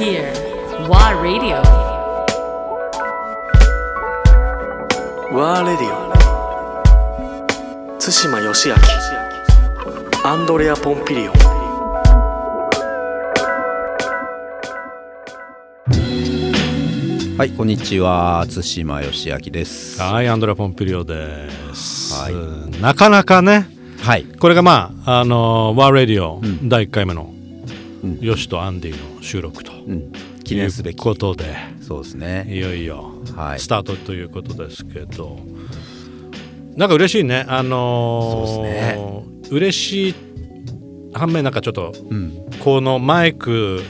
[0.00, 0.32] here.
[0.88, 1.60] WA Radio.
[5.30, 6.10] ワーレディオ
[8.00, 8.74] 対馬義明
[10.24, 11.34] アンドレア・ポンピリオン
[17.36, 18.46] はい、こんにちは。
[18.48, 20.00] 対馬義明です。
[20.00, 23.66] はい、アンドレア・ポンピリオです、はいなかなかね、
[24.00, 24.24] はい。
[24.24, 27.34] これがまあ、あのワーレディオん第1回目の、
[28.02, 30.12] うんヨシとアンディの収録とうん、
[30.42, 30.96] 記念すべき。
[30.96, 32.46] ことで、そうですね。
[32.48, 33.60] いよいよはい。
[33.60, 35.38] スタートということですけど、
[36.76, 40.14] なんか嬉しいね、あのそうー嬉しい
[41.12, 43.82] 反面なんかちょっとうん、このマイク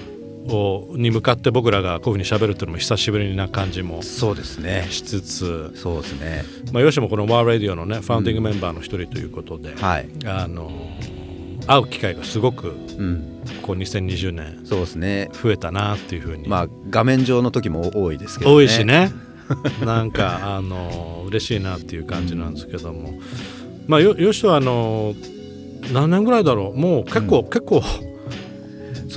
[0.46, 4.86] をに向かって僕らがこういうふうに喋るっていうのも久しぶりな感じもそうですね。
[4.90, 6.44] しつつ、そうですね。
[6.72, 10.08] まあ、ヨシもこのワーレディオのねファウンディングメンバーの一人ということで、はい。
[10.26, 10.70] あの
[11.70, 15.30] 会う機会がすごくうん、ここ2020年そうですね。
[15.32, 18.56] 増えたなっていうふうに、まあ画面上の時も多いですけど、ね。
[18.56, 18.84] 多いし。
[18.84, 19.12] ね。
[19.84, 23.14] なんかあの嬉しいなっていう感じなんですけども、
[23.86, 25.14] まあよよしはあの
[25.92, 26.78] 何年ぐらいだろう。
[26.78, 27.82] もう結構、結構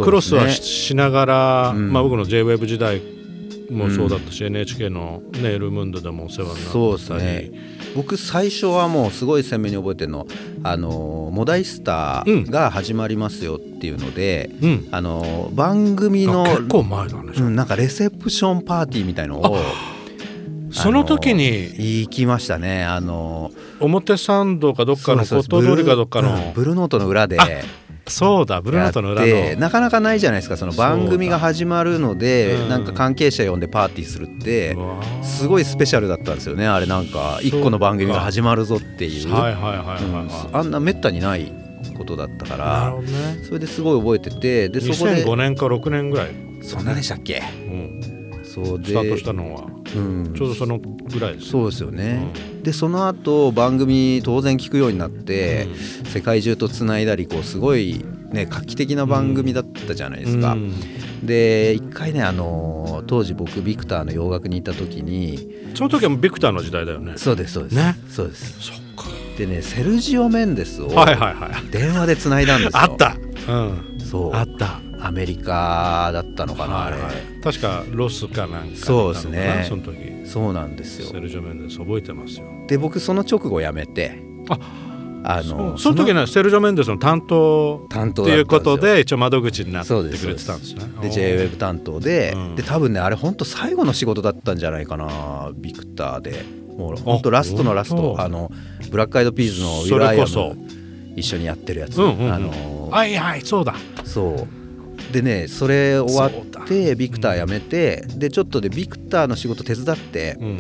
[0.02, 1.92] クロスはし,、しながら、うん。
[1.92, 3.02] まあ、僕の JWEB 時代
[3.70, 6.70] もそうだったし、NHK の、ね、エルムンドでもお世話になったり。
[6.72, 10.28] そうですね僕最初はもうすごい鮮明に覚えてるの
[10.64, 14.88] あのモダイスターが始まりますよっていうので、うん。
[14.92, 19.58] あの番組のあ結構前だね、うん、なんかレセプションパーティーみたいのを
[20.72, 22.84] その時に行きましたね。
[22.84, 26.52] あの表参道かどっかの骨董通りかどっかの。
[26.56, 27.38] ブルーノートの裏で
[28.06, 29.56] そうだブルーノートの裏の。
[29.60, 30.58] なかなかないじゃないですか。
[30.58, 32.70] その番組が始まるのでうん。
[32.70, 34.76] なんか関係者呼んでパーティーするって
[35.22, 37.40] すごいスペシャルだったんですよねあれなんか。
[37.42, 39.34] 一個の番組が始まるぞっていう。
[39.34, 41.52] あんなめったにない
[41.98, 43.44] ことだったからね。
[43.46, 46.32] それですごい覚えててでそこで2005年か6年ぐらい、
[46.62, 47.42] そんなでしたっけ？
[47.68, 49.66] うん、そうでスタートしたのは。
[49.96, 50.34] うん。
[50.36, 52.26] ちょうどそのぐらいですそうですよね、
[52.64, 55.68] でその後番組当然聞くようになって、
[56.06, 60.74] 世界中とつないだりこうすごいね画期的な番組だったじゃないですか、うん。
[61.26, 67.14] で一回ねあのー当時僕ビクターの洋楽に行った時にその時はビクターの時代だよね。
[67.18, 67.96] そうですそうです、ね。
[68.08, 68.62] そうです。
[68.62, 69.04] そっか。
[69.38, 72.80] でねセルジオ・メンデスをはいはいはい電話でつないだんですよ。
[72.80, 73.18] あった。
[73.50, 74.00] うん。
[74.00, 74.34] そう。
[74.34, 77.06] あったアメリカだったのかな、あれ、はい。
[77.06, 79.66] はい確かロスかなんかそうですね。
[79.68, 79.98] その時。
[80.26, 81.08] そうなんですよ。
[81.08, 82.46] セルジョメンデス覚えてますよ。
[82.70, 84.18] で僕その直後辞めて。
[84.50, 84.60] あ
[85.26, 90.86] あそうその時のねセルジョメンデスの担当担当っていうことで一応窓口になってくれてたんですね。
[91.02, 92.56] で JWEB 担当で、うん。
[92.56, 96.46] で多分ねあれ本当最後の仕事だったんじゃないかなビクターで。
[96.78, 98.16] もう本当ラストのラスト。
[98.20, 98.50] あの
[98.90, 100.54] ブラックアイドピーズのウィそル・アイアれこそ。
[100.56, 100.68] ム
[101.16, 102.34] 一緒にやってるやつ、うんうんうん。
[102.34, 103.76] あのはいはいそうだ。
[104.06, 104.63] そう
[105.12, 110.58] でねそれ終わってビクター辞めて、でちょっとでビクターの仕事手伝ってう、ん。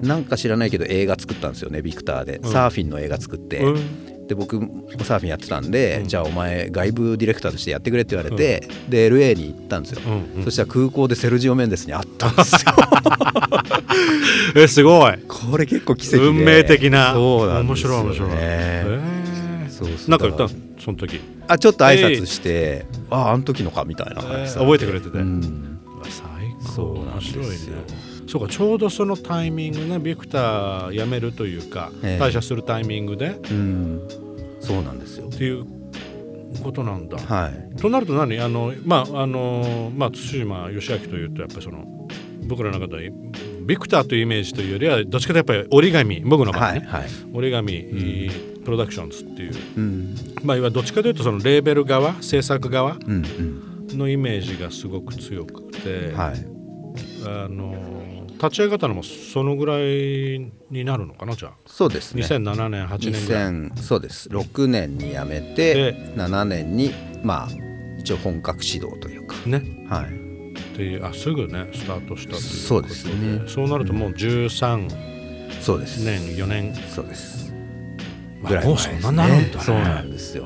[0.00, 2.42] なんか知らないけど映画作ったんですよねビクターで、ん。
[2.42, 4.26] サーフィンの映画作って、うん。
[4.28, 4.58] で僕
[5.04, 6.08] サーフィンやってたんで、うん。
[6.08, 12.72] じゃあお前外部ディレクターとしてやってくれって言われて、で LA に行ったんですよ、うんうんそしたら空港でセルジオ・メンデスに会ったんですよ。
[14.56, 15.14] えすごい。
[15.28, 16.26] これ結構奇跡で。
[16.26, 17.12] 運命的な。
[17.12, 18.30] そうなんですよ、ね、面白い面白い。
[18.32, 20.10] えーそう。
[20.10, 20.69] なんか言っただの？
[20.80, 21.20] その時。
[21.46, 25.18] あちょっと挨拶して、あああの時のかみたいな話され覚えてくれてて。
[25.18, 25.80] うん。
[26.04, 26.22] 最
[26.64, 27.76] 高そうなん面ですよ。
[28.26, 32.22] そうかちょうどそのタイミングねビクター辞めるというか、ええ。
[32.22, 33.30] 退社するタイミングで。
[33.30, 34.08] っうん。
[34.60, 35.28] そうなんですよ。
[35.28, 35.66] ていう
[36.62, 37.76] ことなんだ、はい。
[37.76, 38.38] となると何？
[38.40, 41.84] あのまああのまあ対馬義明というとやっぱりその
[42.46, 43.12] 僕らの中では
[43.66, 47.10] ビクターというイメージというよりはどっちかというとやっぱり折り紙僕の場合ね、はいはい。
[47.32, 48.30] 折り紙、
[48.64, 49.54] プロダクションズっていう。
[49.76, 50.14] うん。
[50.42, 52.98] まあいわゆるどっちかというとそのレーベル側制作側
[53.88, 56.46] のイメージがすごく強くて、はい。
[57.26, 58.00] あの
[58.42, 61.52] 立ち上がったのもそのぐらいになるのかなじゃあ。
[61.66, 62.22] そうですね。
[62.22, 63.44] 2007年8年ぐらい。
[63.44, 64.28] 2000そうです。
[64.30, 66.92] 6年に辞めてで7年に
[67.22, 67.48] まあ
[67.98, 69.36] 一応本格指導というか。
[69.46, 69.86] ね。
[69.88, 70.06] はい。
[70.06, 72.40] っていうあすぐねスタートしたということで。
[72.40, 73.42] そうですね。
[73.46, 75.10] そうなるともう13
[75.60, 76.02] そうです。
[76.02, 77.39] 年4年、そうです。
[77.39, 77.39] まあ
[78.42, 79.64] ぐらいもうそん前ですねななるんだね。
[79.64, 80.44] そうなんですよ。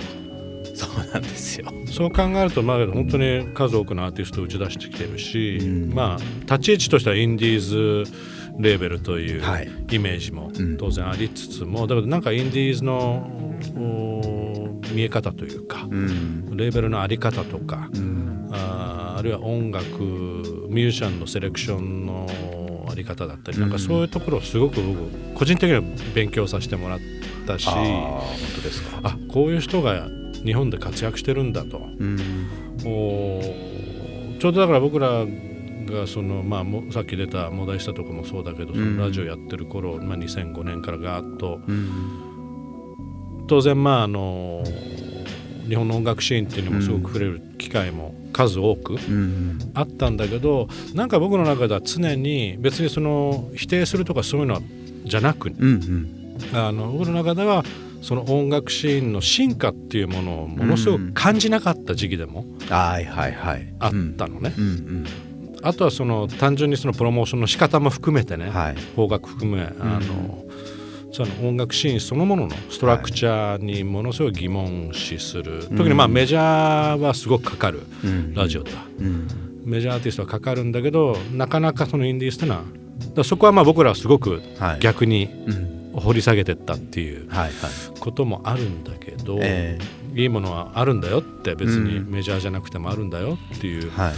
[0.74, 1.72] そうなんですよ。
[1.86, 5.94] そう考えるとまあ本当に数多くのアーティストを打ち出してきてるし、うん。
[5.94, 8.10] まあ立ち位置としてはインディーズ
[8.58, 9.68] レーベルというはい。
[9.90, 10.76] イメージもうん。
[10.76, 13.30] 当然ありつつも、だけどなんかインディーズの
[13.76, 16.56] お見え方というか、うん。
[16.56, 18.48] レーベルのあり方とか、うん。
[18.52, 19.86] あーあるいは音楽
[20.68, 22.26] ミュージシャンのセレクションの
[22.90, 25.82] あり方だったり、なんかそういうところをすごく僕個人的には
[26.14, 26.98] 勉強させてもらっ
[27.46, 30.08] たしあこういう人が
[30.44, 31.80] 日本で活躍してるんだと。
[32.86, 33.40] お
[34.40, 35.24] ちょうどだから僕ら
[35.86, 41.60] がその、まあ、さっき出たモダイしたとこもそうだけど、そのラジオやってる頃、まあ、2005年からガーッと、
[43.46, 44.62] 当然まああの
[45.68, 48.96] 日本の音楽シーンっていうのもすごく触れる機会も数多く
[49.72, 54.60] あったんだけど、なんか僕の中では常に別にその否定するとかそういうの
[55.04, 55.52] じゃなく、
[56.52, 57.64] あの僕の中では
[58.02, 62.44] その音楽シーンの進化っていうものをものすごく感じなかった時期でも
[63.78, 64.52] あったのね。
[65.62, 70.43] あとはその単純にそのプロモーションの仕方も含めてね、はい、方角含めあの、
[71.14, 84.42] その音楽シーンそのもののストラクチャーにものすごい疑問視する、はい、特にまあメジャーはすごくかかる、うん、ラジオでは、うん、メジャーアーティストはかかるんだけどなかなかそのインディースってのはそこはまあ僕らはすごく
[84.80, 85.28] 逆に、
[85.94, 87.28] 掘り下げてったっていう
[88.00, 94.12] こともあるんだけど、えー、いいものはあるんだよって別にメジャーじゃなくてもあるんだよっていう、はい、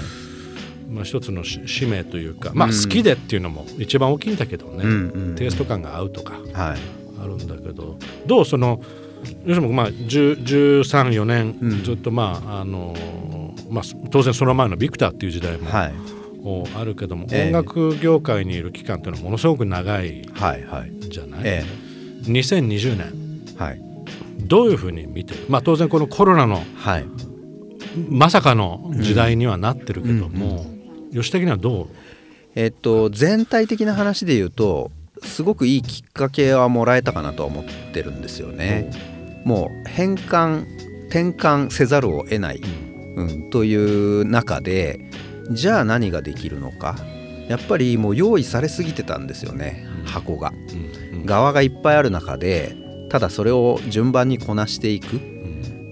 [0.88, 6.34] まあ、一つの使命というか、まあ、好きでっていうのも一番大きいんだけどね、うんテイスト感が合うとか。
[7.18, 8.80] あるんだけど、はい、どうその
[9.44, 12.94] 要するにまあ134年ずっとまあ、あの
[13.70, 15.94] まあ、当然その前のビクターっていう時代も、はい。
[16.76, 20.88] あるけども、音楽業界にいる期間というのはものすごく長いじゃない、はい
[21.42, 23.80] えー、2020年、はい、
[24.42, 27.06] どういうふうに見てる、まあ、当然このコロナの、はい、
[28.08, 30.75] まさかの時代にはなってるけども、うんうん
[31.16, 31.88] 吉的にはどう？
[32.54, 34.90] えっと全体的な話で言うと
[35.22, 38.90] すごくいいきっかけはもらえたかなとは思ってるんですよね。
[39.44, 40.64] もう変換
[41.08, 42.60] 転換せざるを得ない、
[43.16, 45.10] うん、という中で
[45.50, 46.96] じゃあ何ができるのか
[47.48, 50.52] やっぱりもう用意されすぎてたんですよね箱が。
[51.24, 52.76] 側がいっぱいある中で
[53.10, 55.20] ただそれを順番にこなしていく。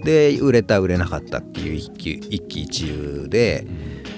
[0.03, 3.65] で売れた売れなかったっていう一喜一喜一憂で。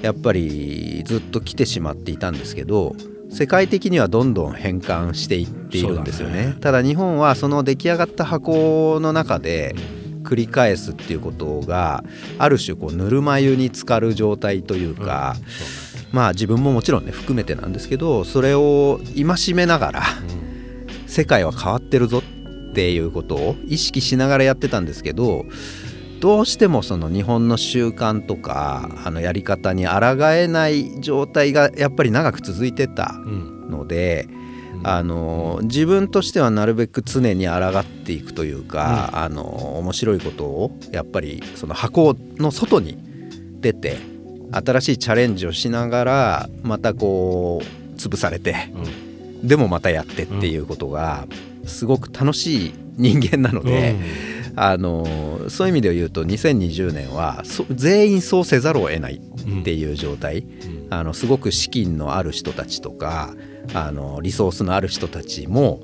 [0.01, 2.95] やっぱりずっと来てしまっていたんですけど
[3.29, 9.75] 世界的にはどんどん変換していっているんですよね、ね、ただ日本はその出来上がった箱の中で
[10.23, 12.03] 繰り返すっていうことが
[12.37, 15.35] ある種こうぬるま湯に浸かる状態というか、
[16.11, 20.03] うん、まあ自分ももちろんね含めてなんですけどそれを戒めながら、
[21.07, 25.45] 世界は変わってるぞっていうことを意識しながらやってたんですけど
[26.19, 33.13] どうしてもその日本の習慣とかあのやり方に抗えない状態がやっぱり長く続いてた
[33.69, 34.27] ので、
[34.75, 39.43] うん、あの自分としてはなるべく常に抗っていくというか、うん、あの
[39.77, 42.97] 面白いことをやっぱりその箱の外に
[43.61, 43.97] 出て
[44.51, 48.71] 新しいチャレンジをしながらまたこう潰されて、
[49.41, 51.27] うん、でもまたやってっていうことが
[51.65, 53.95] すごく楽しい人間なので。
[54.59, 55.05] あの
[55.49, 63.35] そういう意味で言うと2020年は全員そうせざるを得ないっていう状態、うん、あのすごく資金のある人たちとか
[63.75, 65.81] あのリソースのある人たちも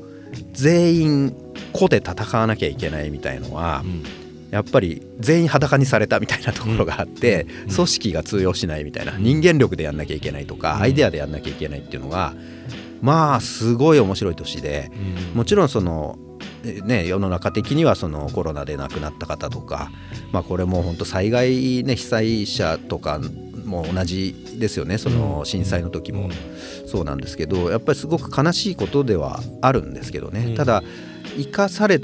[0.53, 1.35] 全員
[1.71, 4.03] 個で戦わなきゃいけないみたいのは、うん、
[4.49, 12.33] やっぱり全員裸にされたみたいなところがあって、うん、組織が通用しないみたいな人間力でやんなきゃいけないとか、アイデアでやんなきゃいけないっていうのが
[13.01, 14.89] まあすごい面白い年で、
[15.35, 16.17] もちろんその
[16.63, 19.91] ね、世の中的にはそのコロナで亡くなった方とか、
[20.31, 23.19] まあ、これも本当災害、ね、被災者とか
[23.65, 26.29] も同じですよねその震災の時も。
[26.85, 30.53] そうなんですけどやっぱりすごく悲しいことではあるんですけどね。
[30.55, 30.83] ただ
[31.37, 31.99] 生かされ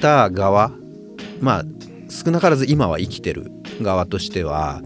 [0.00, 0.70] た側
[1.40, 1.64] まあ
[2.08, 3.50] 少なからず今は生きてる
[3.82, 4.80] 側としては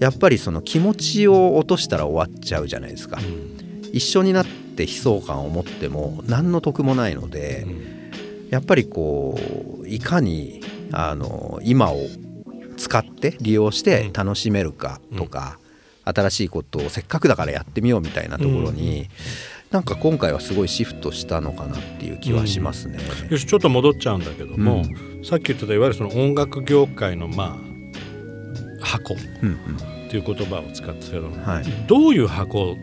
[0.00, 3.18] やっぱりその気持ちを落としたら終わっちゃうじゃないですか。
[3.92, 7.95] 一緒になって悲壮感を持っても何の得もないので、うん
[8.50, 9.38] やっぱりこ
[9.82, 10.60] ういかに
[10.92, 11.96] あの今を
[12.76, 15.58] 使って利用して楽しめるかとか、
[16.06, 19.06] うん、新しいことをせっかくだからやってみようみたいなところに、うん、
[19.70, 22.98] なんか今回はすごいシフトしたのかなっていう気はしますね。
[23.24, 24.84] うん、よしちょっと戻っちゃうんだけども、
[25.24, 27.56] さっき言ってたいわゆるその音楽業界のま
[28.80, 29.16] あ箱っ
[30.10, 32.76] ていう言葉を使ってたけど、はい、どういう箱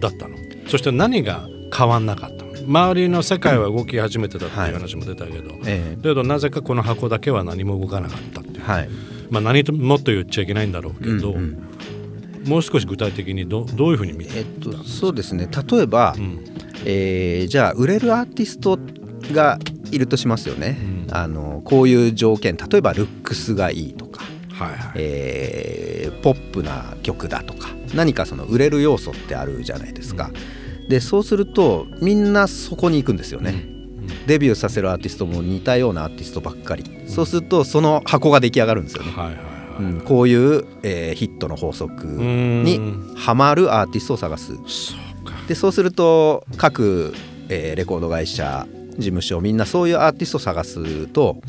[0.00, 0.36] だったの？
[0.68, 5.60] そして何が変わんなかった周りの世界は動き始めてたっていう話も出たけど、はい。
[5.66, 8.88] えだけどなぜかこの箱だけは何も動かなかったっていう、はい、
[9.30, 15.48] まあ、何ともっと言っちゃいけないんだろうけど、うんうん、もう少し具体的にどどういうふうに見てえっと、そうですね。
[15.70, 16.44] 例えば、うん、
[16.84, 18.78] えー、じゃあ売れるアーティスト
[19.32, 19.58] が
[19.90, 20.78] いるとしますよね、
[21.08, 30.30] うん、あのこういう条件例えばルックスがいいとか、はいはい、えー、ポップな曲だとか何かその売れる要素ってあるじゃないですか。
[30.34, 30.61] うん
[30.92, 33.64] でそうするとみんなそこに行くんですよね、
[34.26, 39.10] デビューさせるアーティストも似たようなアーティストばっかり、そうするとその箱が出来上がるんですよね、
[39.80, 42.78] うんこういう、えーヒットの法則に
[43.16, 44.48] ハマるアーティストを探す。
[44.48, 45.32] そうか。
[45.48, 47.14] でそうすると各、
[47.48, 51.40] えーレコード会社事務所みんなそういうアーティストを探すと、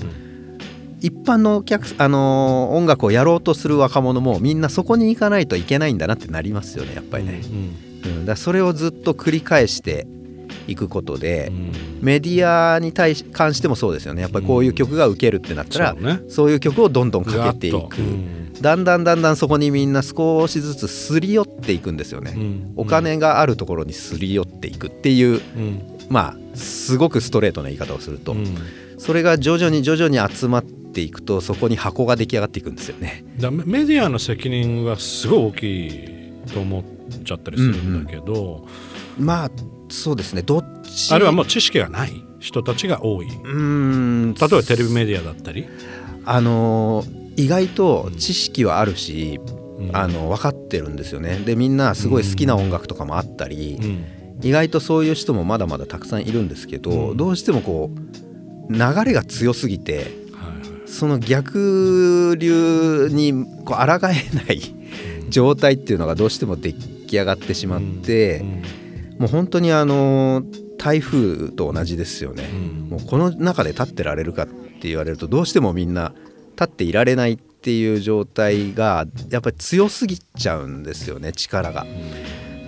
[1.01, 10.07] 一般のお客、あのー音楽をやろうとする若者もみんなそこに行かないといけないんだなってなりますよねやっぱりね、うんうん、だからそれをずっと繰り返して
[10.67, 11.71] いくことで、うん。
[12.01, 14.21] メディアに対し関してもそうですよね。
[14.21, 16.19] やっぱりこういう曲が受けるってなったら、そうね。
[16.27, 18.01] そういう曲をどんどんかけていく、と。
[18.01, 18.53] うん。
[18.61, 22.73] だんだんだんだんそこにみんな少しずつすり寄っていくんですよね、うん。
[22.75, 25.81] お金があるところにすり寄っていくっていううん。
[26.09, 28.45] まあすごくストレートな言い方をすると、うん。
[28.97, 33.25] それが徐々に徐々に集まっていくとそこに箱が出来上がっていくんですよね。
[33.39, 36.09] だメメディアの責任はすごい大きい
[36.53, 36.83] と思っ
[37.23, 38.67] ちゃったりするんだけど、
[39.17, 39.51] まあ
[39.89, 40.41] そうですね。
[40.41, 41.13] どっち？
[41.13, 43.27] あるいはもう知識がない人たちが多い。
[43.27, 44.35] 例うーん。
[44.35, 45.67] えばテレビメディアだったり、
[46.25, 49.39] あのー意外と知識はあるし、
[49.79, 49.95] うん。
[49.95, 51.39] あの分かってるんですよね。
[51.39, 54.05] でみんなすごい好きな音楽とかもあったり、うん。
[54.43, 57.17] 意外とそういう人もまだまだたくさんいるんですけど、うん。
[57.17, 57.89] どうしてもこ
[58.69, 60.05] う流れが強すぎて
[60.85, 64.61] その逆流にこう抗えない
[65.29, 66.73] 状態っていうのがどうしても出
[67.13, 68.83] 来上がってしまって、うん
[69.19, 70.43] もう本当にあの
[70.77, 72.89] 台風と同じですよね、うん。
[72.89, 76.13] もうこの中で立ってられるかって言われるとどうしてもみんな
[76.59, 81.85] 立っていられないっていう状態がやっぱり強すぎちゃうんですよね力が。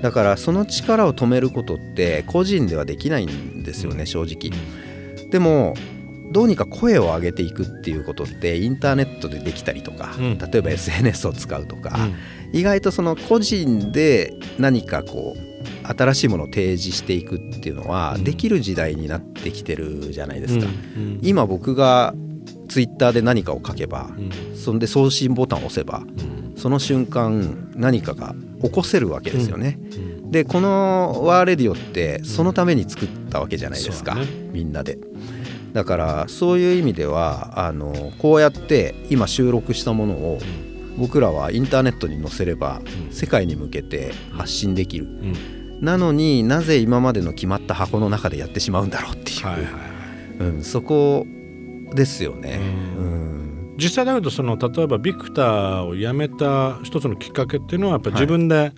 [0.02, 4.58] だからその力を止めることって個人ではできないんですよね正直。
[5.32, 5.74] でも
[6.32, 10.38] どうにか声を上げていくっていうことってインターネットでできたりとか、うん。
[10.38, 12.16] 例えば SNS を使うとか、うん
[12.56, 18.24] 意外とその個人で何かこう新しいものを提示していくっていうのはうん。
[18.24, 20.66] できる時代になってきてるじゃないですか。
[20.66, 22.14] うん今僕が
[22.70, 24.58] ツイッターで何かを書けばうん。
[24.58, 26.54] そんで送信ボタンを押せばうん。
[26.56, 29.78] その瞬間何かが起こせるわけですよね。
[30.24, 30.32] うん。
[30.32, 34.26] でこのワーレディオってそのために作ったわけじゃないですか、ね。
[34.54, 34.98] みんなで。
[35.74, 40.40] だからそういう意味ではあのこうやって今収録したものを
[40.98, 43.14] 僕らはインターネットに載せればうん。
[43.14, 45.06] 世界に向けて発信できる。
[45.06, 45.82] うん。
[45.82, 49.74] なのになぜ今までの決まった箱の中でやってしまうんだろうっていう、はいはいはい。
[50.40, 51.26] うん、そこ
[51.94, 52.60] ですよね。
[52.98, 53.76] ううん。
[53.78, 58.72] 実際だけどその例えばビクターを辞めた一つのきっかけっていうのはやっぱ自分で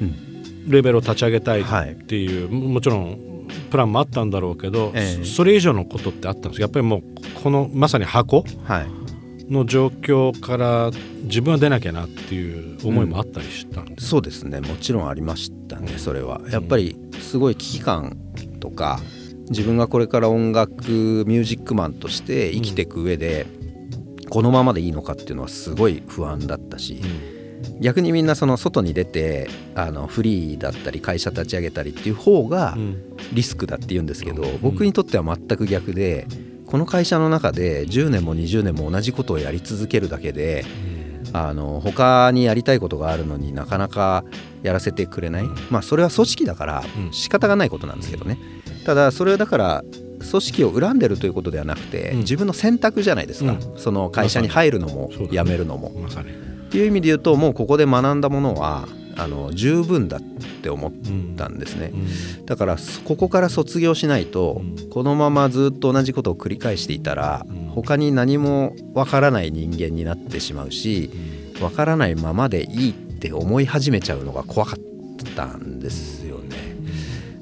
[0.00, 0.70] うん。
[0.70, 5.24] レベルを立ち上げたいはいっていう、ももちろんプランもあったんだろうけど、ええ。
[5.24, 7.02] そそれ以上のことってあったんですやっぱりもう
[7.42, 8.44] このまさに箱？
[8.64, 9.05] はい
[9.50, 10.90] の状況から
[11.24, 14.60] 自分は出なきゃなっていう思いもあったりしたんです、そうですね。
[14.60, 16.40] もちろんありましたねそれは。
[16.50, 18.16] やっぱりすごい危機感
[18.60, 19.00] とか
[19.48, 23.46] 自分がこれから音楽ミュージックマンとして生きていく上で、
[24.28, 27.00] このままでいいのかっていうのはすごい不安だったし、
[27.80, 33.02] 逆にみんなその外に出てあのフリーだったり会社立ち上げたりっていう方がうん。
[33.32, 34.60] リスクだって言うんですけど、うん。
[34.60, 36.26] 僕にとっては全く逆で
[36.66, 40.64] この会社の中で10年も20年も同じことをやり続けるだけで
[41.32, 44.24] あの他にやりたいことがあるのになかなか
[44.62, 47.12] やらせてくれない、まあそれは組織だからうん。
[47.12, 48.38] 仕方がないことなんですけどね。
[48.84, 49.84] ただそれはだから
[50.30, 52.18] 組織を恨んでるということではなくて、うん。
[52.18, 53.78] 自分の選択じゃないですか、うん。
[53.78, 55.88] その会社に入るのも辞めるのも。
[55.88, 60.20] っていう意味で言うともうここで学んだものはあの十分だっ
[60.62, 60.92] て思っ
[61.36, 61.90] たんですね。
[61.92, 62.46] うん。
[62.46, 64.90] だからそここから卒業しないと、うん。
[64.90, 67.66] このままずっと同じことを繰り返していたら、うん。
[67.70, 71.10] 他に何もわからない人間になってしまうし
[71.60, 76.56] わからないままでいいって思い始めちゃうのが怖かったんですよね。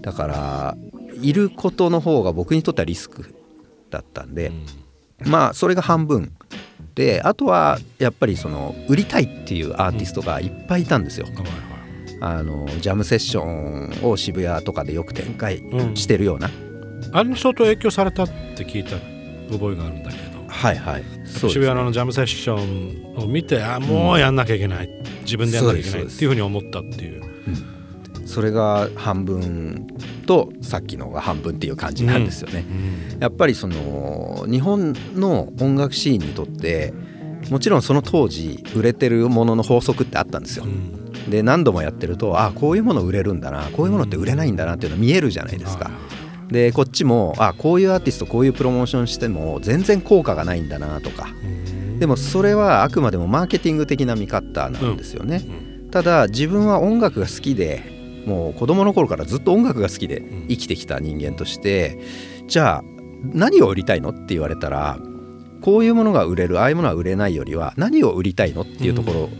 [0.00, 0.76] だから
[1.22, 3.34] いることの方が僕にとってはリスク
[3.90, 4.52] だったんで、
[5.24, 6.32] まあそれが半分
[6.94, 11.26] であとはやっぱりその売りたいっていうアーティストがいっぱいいたんですよ。
[12.20, 15.96] あのジャムセッションを渋谷とかでよく展開うん。
[15.96, 16.50] してるような、
[17.12, 18.96] あれに相当影響されたって聞いた
[19.52, 20.44] 覚えがあるんだけど。
[20.48, 21.04] はいはい。
[21.26, 24.88] 渋谷のジャムセッションを見てあもうやんなきゃいけない、
[25.22, 27.22] 自分でやんなきゃいけないっていうふうに思ったっていう
[28.24, 29.86] それが半分
[30.26, 32.64] とさっきのが半分っていう感じなんですよね。
[33.20, 36.92] やっぱりその日本の音楽シーンにとって
[37.50, 40.68] もちろんその当時売れてるものの法則ってあったんですよう。
[40.68, 45.90] んで何度もやってるとあこういうもの売れるんだなこういうものって売れないんだなっていうの見えるじゃないですか。
[46.48, 51.28] でこっちもあこういうアーティストこういうプロモーションしても全然効果がないんだなとか
[51.98, 55.42] でもそれはあくまでもマーケティング的な見方なんですよね。
[55.90, 57.93] ただ自分は音楽が好きで
[58.26, 61.98] もう子供の頃からずっと音楽が好きで生きてきた人間として
[62.46, 62.84] じゃあ
[63.22, 64.98] 何を売りたいのって言われたら
[65.62, 69.30] こういうものが売れるああいうものは売れないよりは何を売りたいのっていうとこ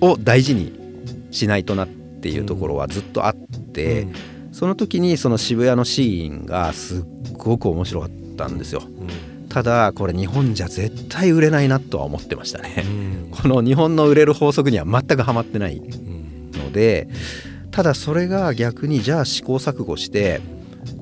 [0.00, 0.72] ろを大事に
[1.30, 4.12] しないとなっていうところはずっとあって、うん。
[4.52, 8.82] その時にその渋谷のシーンがすっごく面白かったんですよ。
[8.84, 9.48] うん。
[9.48, 12.84] ただこれ日本じゃ絶対売れないなとは思ってましたね。
[12.86, 13.30] うん。
[13.30, 16.50] この日本の売れる法則には全くハマってないうん。
[16.52, 17.08] ので
[17.76, 20.40] ただそれが逆にじゃあ試行錯誤して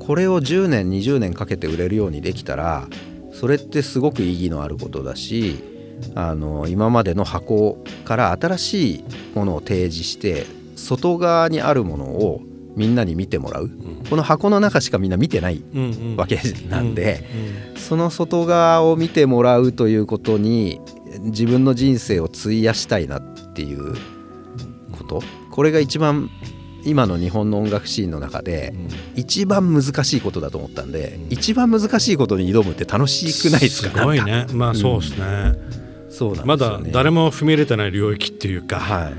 [0.01, 2.89] これを10年20年かけて売れるようにできたら
[3.33, 5.63] それってすごく意義のあることだし
[6.17, 9.05] あの今までの箱から新しい
[9.37, 12.43] ものを提示して外側にあるものを
[12.75, 13.71] みんなに見てもらう。
[14.11, 16.17] この箱の中しかみんな見てないうんうん。
[16.17, 17.25] わけなんで
[17.77, 20.81] その外側を見てもらうということに
[21.21, 23.95] 自分の人生を費やしたいなっていう
[24.91, 25.23] こと。
[25.53, 26.31] これが一番
[26.85, 28.75] 今の日本の音楽シーンの中で
[29.17, 33.99] 一番難しいことだと思ったんで一番難しいことに挑むって楽しくないですか？
[33.99, 34.47] すごいね。
[34.53, 35.53] まあそうですね、
[36.11, 36.87] そうなんまですよね。
[36.87, 39.15] だ誰も踏み入れてない領域っていうか、はい。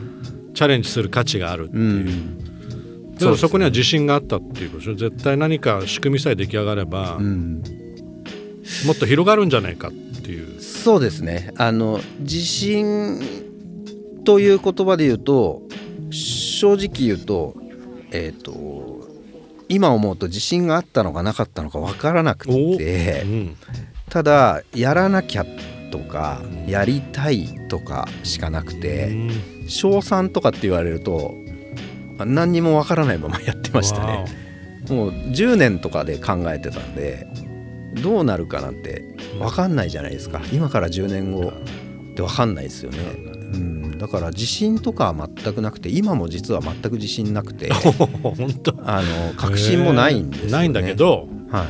[0.53, 3.15] チャレンジする価値があるってういう、ん。
[3.15, 4.95] でもそこには自信があったっていうことでしょ？
[4.95, 7.63] 絶対何か仕組みさえ出来上がれば、うん。
[8.85, 11.51] もっと広がるんじゃないかっていう、そうですね。
[11.57, 13.21] あの自信
[14.23, 15.61] という言葉で言うと
[16.55, 17.53] 正直言うと
[18.11, 19.09] えっ、と
[19.67, 23.57] 今思うと自信があったのかなかったのか分からなくおてうん。
[24.09, 25.45] ただやらなきゃ
[25.91, 29.31] とかうんやりたいとかしかなくうてん。
[29.67, 31.33] 賞賛とかって言われると
[32.19, 34.25] 何にも分からないままやってましたね。
[34.89, 37.27] もう10年とかで考えてたんで
[38.01, 39.01] どうなるかなんて
[39.39, 40.41] 分かんないじゃないですか。
[40.53, 42.97] 今から10年後って分かんないですよね、
[43.55, 48.75] うん、だから自信とかは全くなくて今も実は全く自信なくて 本当？
[48.83, 51.67] あの確信もないんですよ、ね、ないんだけどはい。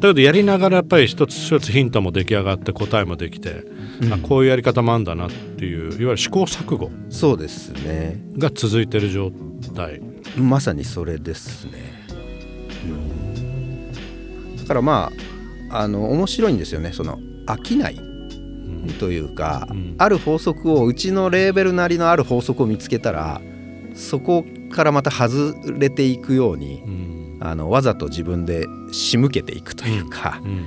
[0.00, 3.64] だけどやりながらやっぱり一つ一つヒントも出来上がって答えもできて、
[4.00, 4.12] うん。
[4.12, 8.20] あこういうやり方もあるんだなっていういわゆる試行錯誤そうですね。
[8.36, 9.32] が続いてる状
[9.74, 10.00] 態。
[10.36, 11.72] まさにそれですね、
[12.86, 12.88] う
[14.52, 14.56] ん。
[14.56, 15.10] だからま
[15.70, 16.92] ああの面白いんですよね。
[16.92, 17.94] その飽きない。
[17.94, 18.07] うん
[18.98, 19.94] というか、うん。
[19.98, 23.40] ある法則をうちのレーベルなりのある法則を見つけたら
[23.94, 27.38] そこからまた外れていくようにうん。
[27.40, 30.66] あのわざと自分で仕向けていくというか、うん。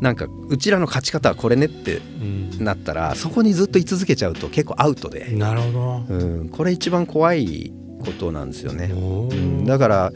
[0.00, 2.64] なんかうちらの勝ち方はこれねってうん。
[2.64, 7.72] なったらそこにずっと居続けちゃうと結構アウトで、なるほうん、これ一番怖い
[8.04, 8.90] ことなんですよね。
[8.92, 9.62] うー。
[9.62, 10.12] ん、だから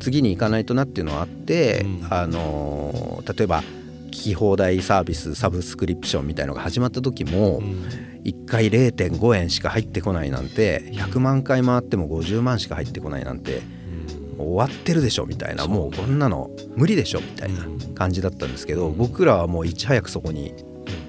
[0.00, 2.06] 次に行かないとなっていうのはあって、うん。
[2.10, 3.75] あのー例えば聞
[4.22, 7.84] き放題サービスサブスクリプションみたいのが始まった時も、うん。
[8.26, 13.62] 1回0.5円しか入ってこないなんて100万回回っても50万しか入ってこないなんて
[14.36, 17.60] 終わってるでしょみたいなもうこんなの無理でしょみたいな
[17.94, 20.54] 感じだったんですけど僕らはもういち早くそこに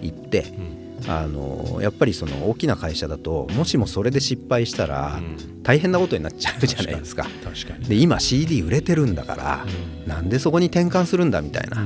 [0.01, 5.57] 行ってうんあのやっぱりその大きな会社だともしもそれで失敗したらうん。
[5.67, 7.27] 大変なことになっちゃうじゃないですか。
[7.43, 7.89] 確かに。
[7.89, 9.65] で今 CD 売れてるんだから
[10.05, 11.85] なんでそこに転換するんだみたいな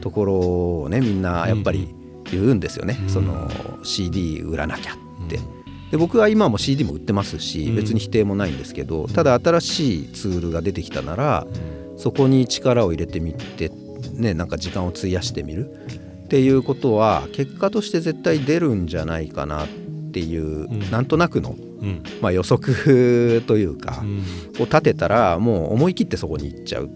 [0.00, 0.34] ところ
[0.82, 1.94] をねみんなやっぱり
[2.32, 3.08] 言うんですよね、うん。
[3.08, 3.48] その
[3.84, 4.96] CD 売らなきゃっ
[5.28, 5.38] て。
[5.92, 7.76] で僕は今も CD も売ってますしうん。
[7.76, 11.46] 別に否定もないんですけどただ新しいツールが出てきたなら
[11.96, 13.70] そこに力を入れてみて
[14.14, 15.70] ねなんか時間を費やしてみる
[16.30, 19.68] っていうことは結果として絶対出るんじゃないかなっ
[20.12, 20.88] ていう、ん。
[20.92, 22.04] なんとなくの、うん。
[22.20, 24.22] まあ、予測というか、うん。
[24.60, 26.88] を立てたらもう思い切ってそこに行っちゃうっ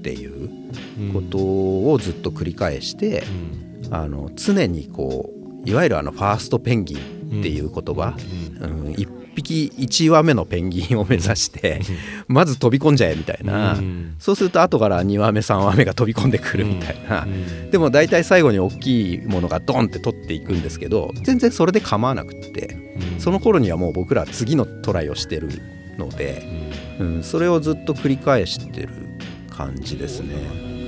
[0.00, 1.36] ていうこと
[1.92, 3.22] をずっと繰り返して、
[3.90, 5.28] あの常にこ
[5.66, 8.16] ういわゆるあのファーストペンギンっていう言葉、
[8.60, 8.92] うん。
[8.96, 11.80] 一匹1羽目のペンギンを目指して
[12.26, 14.16] まず飛び込んじゃえみたいな、うん。
[14.18, 17.70] そうすると後から2羽目3羽目が飛び込んでくるみたいな、うん。
[17.70, 22.76] でも大体最後に大きいものがドンって取っていくんですけど全然それで構わなくって
[23.18, 25.48] その頃にはもう僕らは次のトライをしてる
[25.96, 26.42] ので、
[26.98, 28.88] うん、それをずっと繰り返してる
[29.50, 30.79] 感じですね。